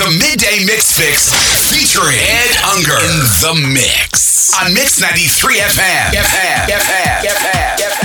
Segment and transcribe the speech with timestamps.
[0.00, 1.28] The Midday Mix Fix
[1.68, 6.16] featuring Ed Unger in the mix on Mix 93 FM.
[6.16, 6.72] FM.
[6.72, 7.20] FM.
[7.28, 8.00] FM.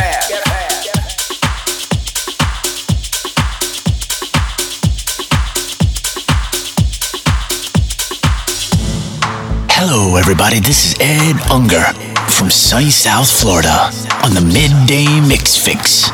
[9.71, 10.59] Hello, everybody.
[10.59, 11.85] This is Ed Unger
[12.29, 13.89] from sunny South Florida
[14.21, 16.11] on the Midday Mix Fix.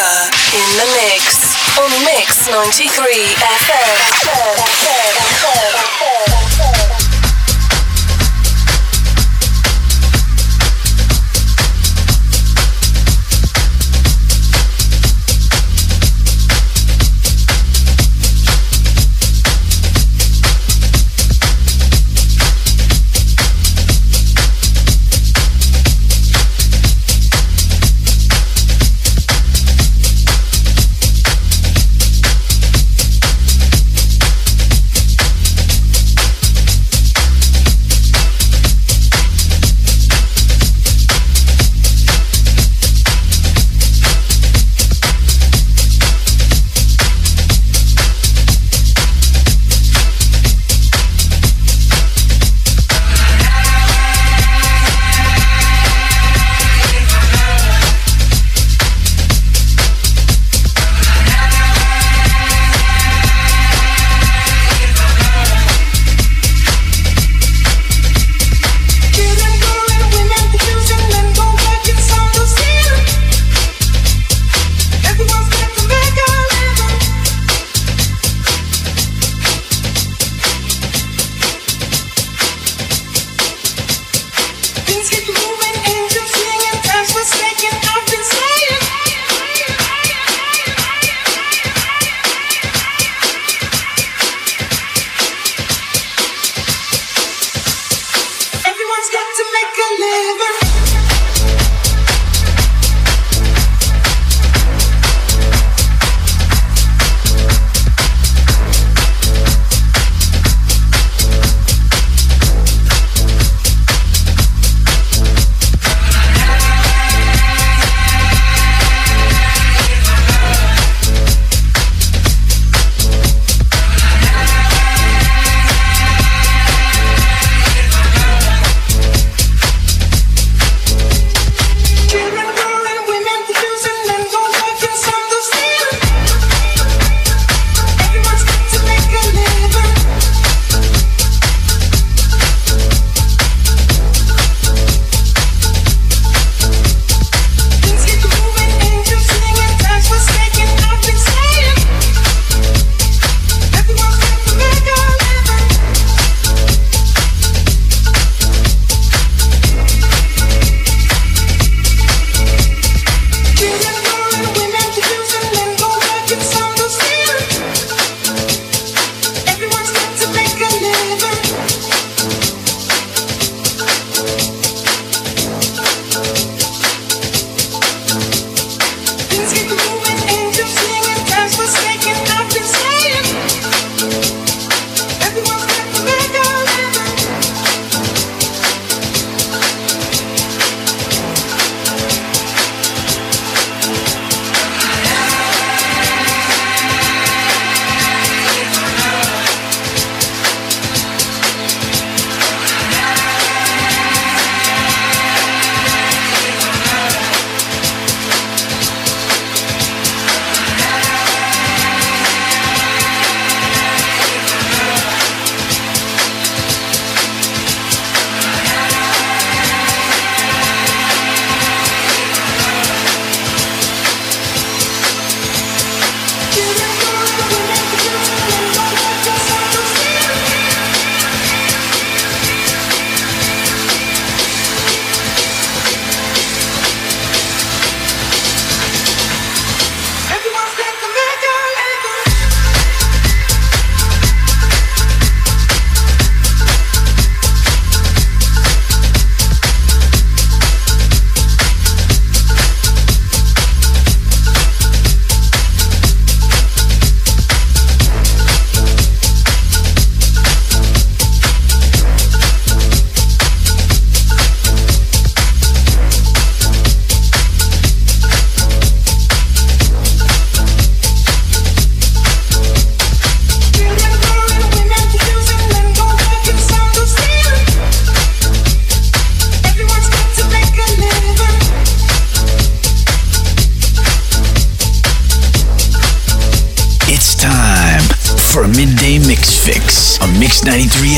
[0.00, 2.88] In the mix on Mix 93
[3.60, 4.00] FM.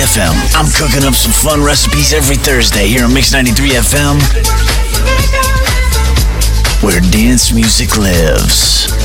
[0.03, 4.19] FM, FM cooking up some fun recipes every Thursday here on Mix 93 FM.
[6.83, 9.02] Where dance music lives.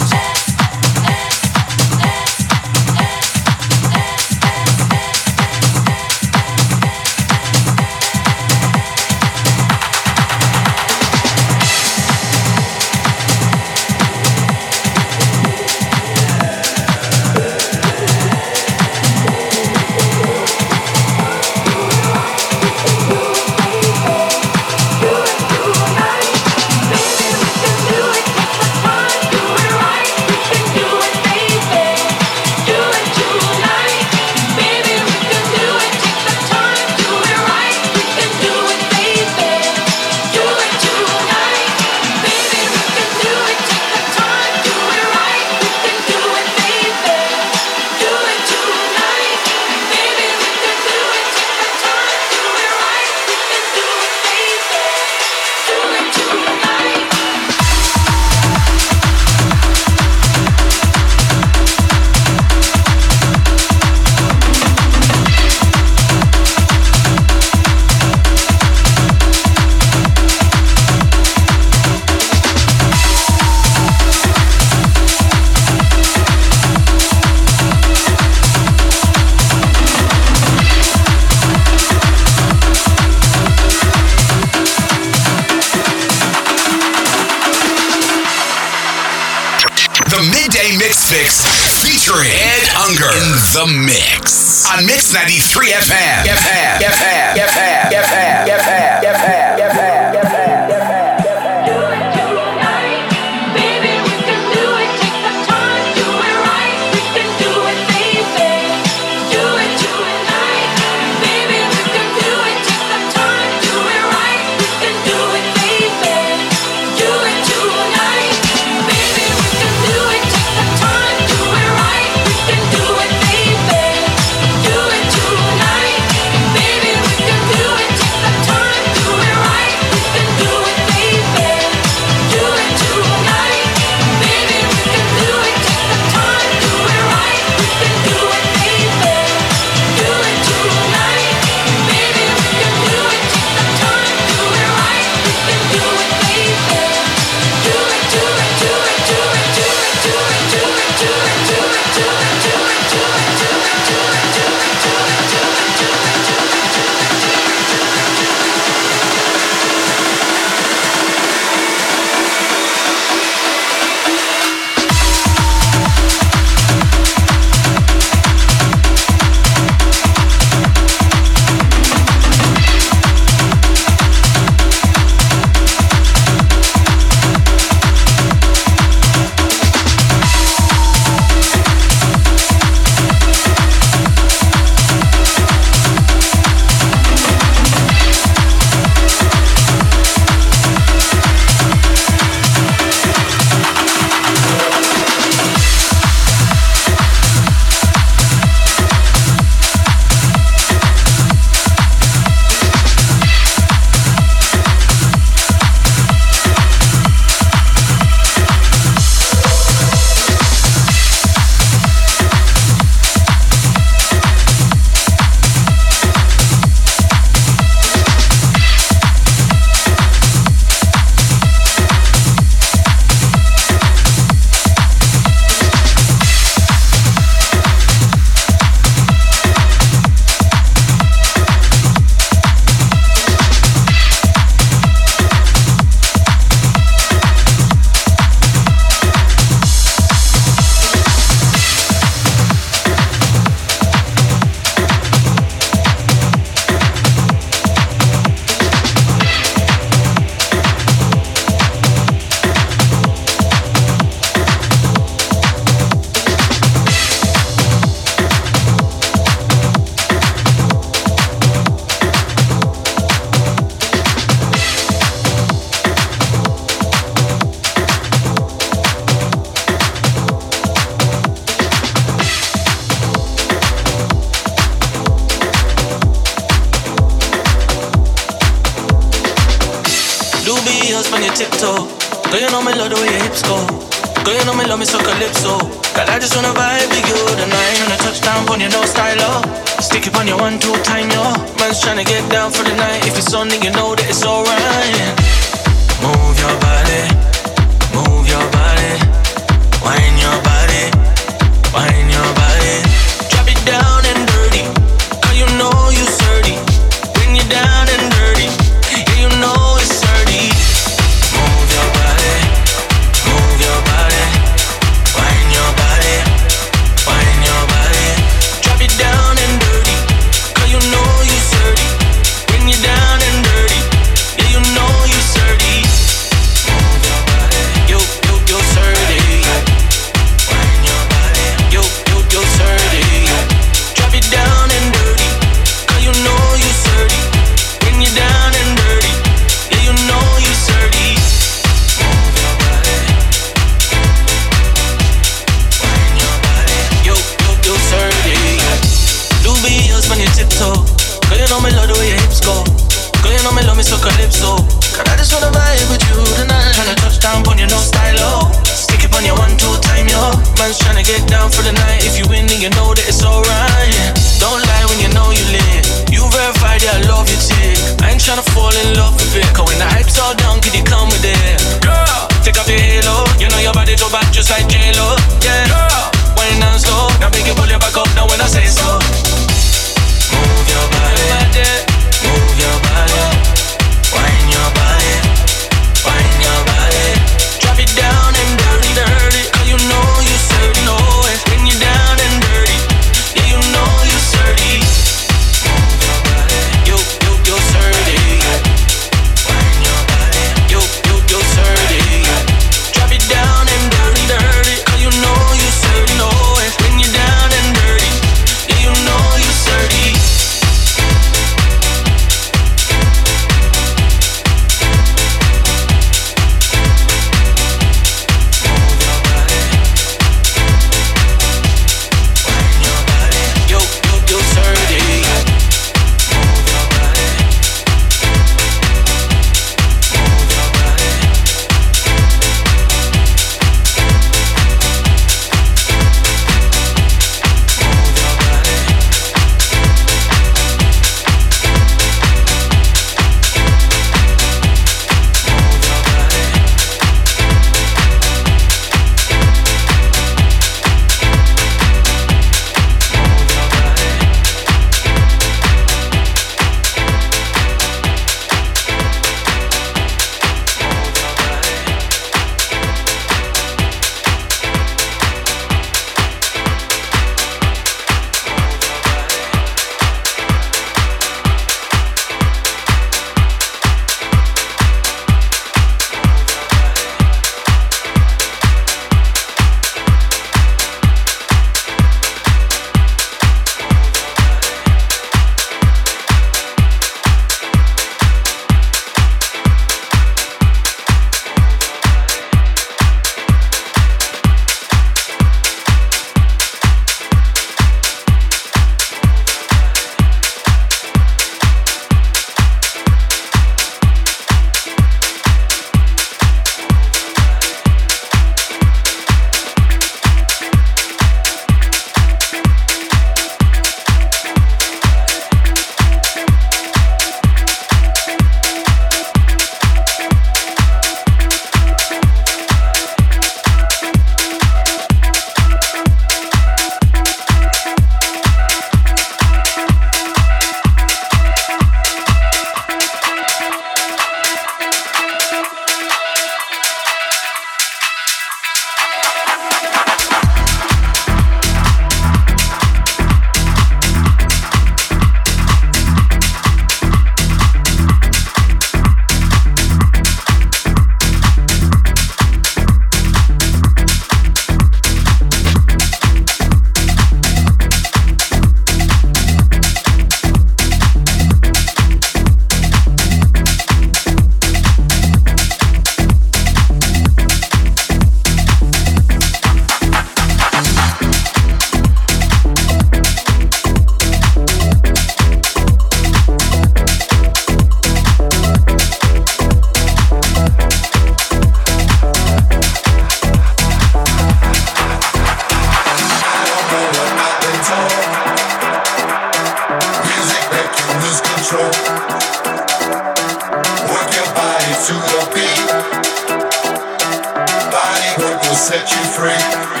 [598.81, 600.00] set you free.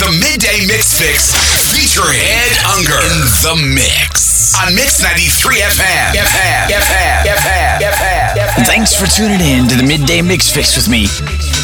[0.00, 1.36] The Midday Mix Fix
[1.76, 6.16] featuring Ed Unger in the mix on Mix 93 FM.
[6.16, 6.72] FM.
[6.72, 7.26] FM.
[7.28, 7.78] FM.
[7.84, 8.66] FM.
[8.66, 11.04] Thanks for tuning in to the Midday Mix Fix with me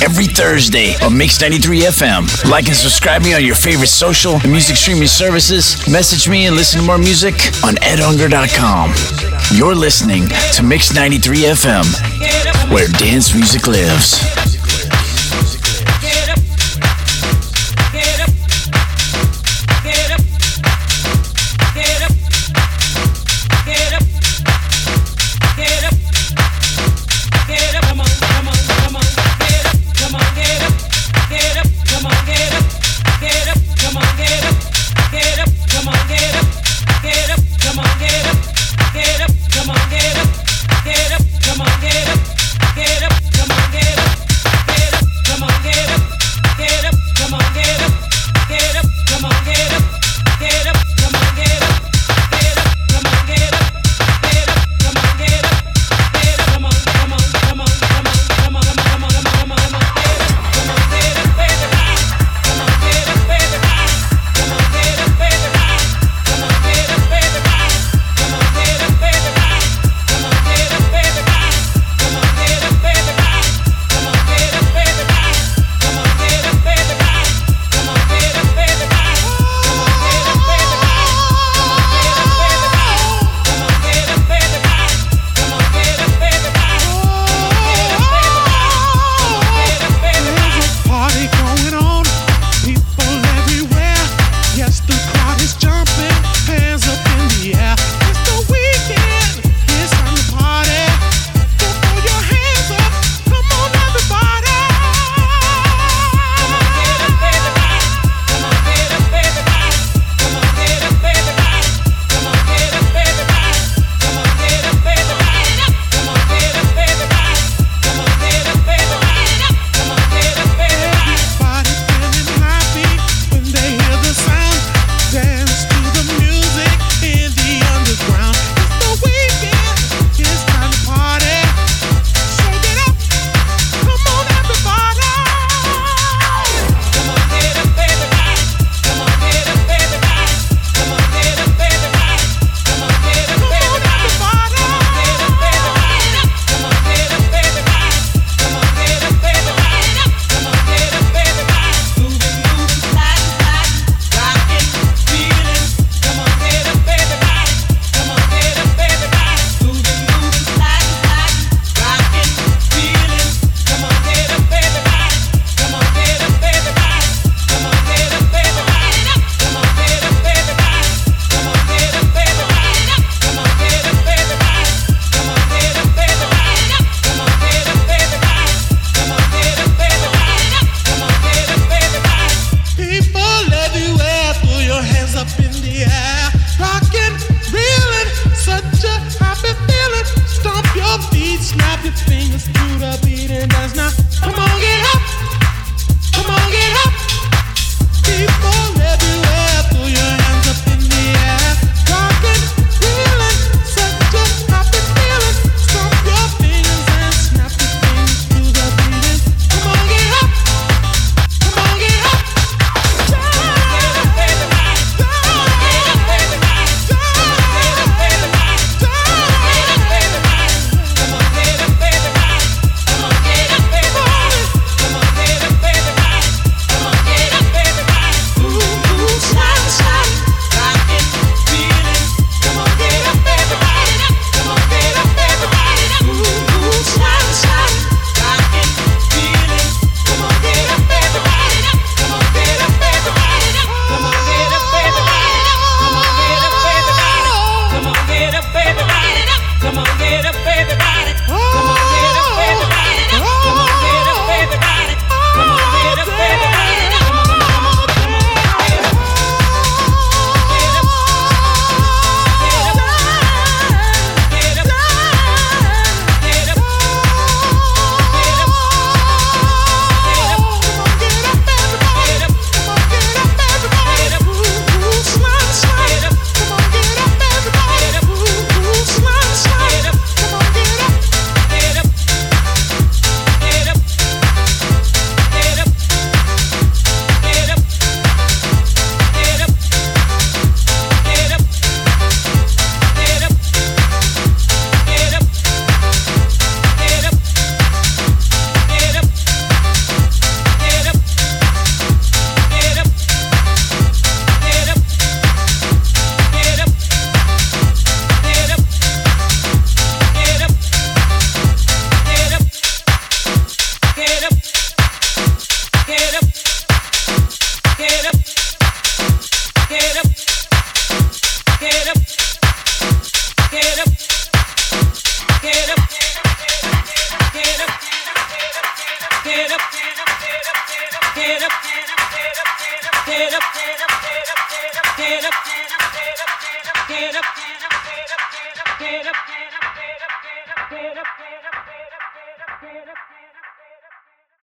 [0.05, 2.51] every Thursday on Mix 93 FM.
[2.51, 5.89] Like and subscribe me on your favorite social and music streaming services.
[5.89, 7.35] Message me and listen to more music
[7.65, 8.93] on edunger.com.
[9.57, 14.56] You're listening to Mix 93 FM, where dance music lives.